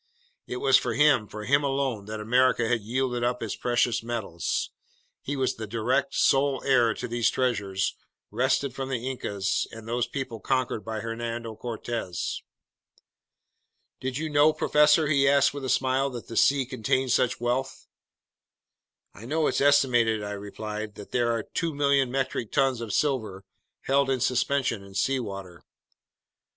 [0.47, 4.71] It was for him, for him alone, that America had yielded up its precious metals.
[5.21, 7.93] He was the direct, sole heir to these treasures
[8.31, 12.41] wrested from the Incas and those peoples conquered by Hernando Cortez!
[13.99, 17.39] "Did you know, professor," he asked me with a smile, "that the sea contained such
[17.39, 17.85] wealth?"
[19.13, 23.45] "I know it's estimated," I replied, "that there are 2,000,000 metric tons of silver
[23.81, 25.63] held in suspension in seawater."